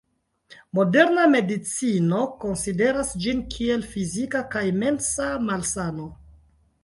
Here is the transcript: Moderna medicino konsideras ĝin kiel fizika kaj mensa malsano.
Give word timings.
Moderna 0.77 1.25
medicino 1.33 2.21
konsideras 2.45 3.11
ĝin 3.25 3.43
kiel 3.55 3.85
fizika 3.91 4.43
kaj 4.55 4.63
mensa 4.79 5.29
malsano. 5.51 6.09